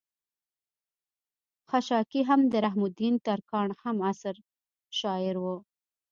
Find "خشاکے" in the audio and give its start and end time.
1.69-2.21